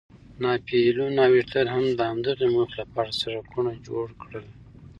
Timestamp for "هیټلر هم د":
1.37-1.99